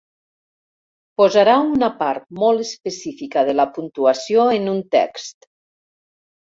Posarà 1.21 1.57
una 1.75 1.91
part 2.01 2.27
molt 2.45 2.65
específica 2.65 3.47
de 3.53 3.57
la 3.61 3.69
puntuació 3.79 4.51
en 4.59 4.77
un 4.77 4.85
text. 5.01 5.53